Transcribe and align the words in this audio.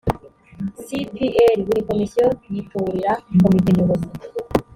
c 0.83 0.87
p 1.13 1.15
r 1.51 1.57
buri 1.65 1.81
komisiyo 1.89 2.27
yitorera 2.53 3.11
komite 3.41 3.69
nyobozi 3.75 4.07